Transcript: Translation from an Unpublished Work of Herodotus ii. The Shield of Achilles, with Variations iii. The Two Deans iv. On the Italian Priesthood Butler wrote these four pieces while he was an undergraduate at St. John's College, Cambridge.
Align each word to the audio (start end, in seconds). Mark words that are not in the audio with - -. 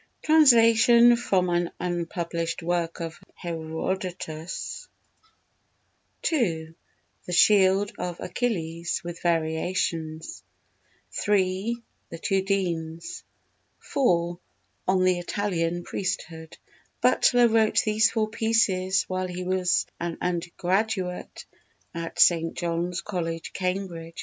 Translation 0.23 1.15
from 1.15 1.47
an 1.51 1.69
Unpublished 1.79 2.63
Work 2.63 3.01
of 3.01 3.19
Herodotus 3.35 4.87
ii. 6.33 6.73
The 7.27 7.31
Shield 7.31 7.91
of 7.99 8.19
Achilles, 8.19 9.03
with 9.03 9.21
Variations 9.21 10.41
iii. 11.27 11.83
The 12.09 12.17
Two 12.17 12.41
Deans 12.41 13.23
iv. 13.79 14.37
On 14.87 15.03
the 15.03 15.19
Italian 15.19 15.83
Priesthood 15.83 16.57
Butler 16.99 17.47
wrote 17.47 17.83
these 17.85 18.09
four 18.09 18.27
pieces 18.27 19.03
while 19.03 19.27
he 19.27 19.43
was 19.43 19.85
an 19.99 20.17
undergraduate 20.19 21.45
at 21.93 22.19
St. 22.19 22.55
John's 22.57 23.01
College, 23.01 23.53
Cambridge. 23.53 24.19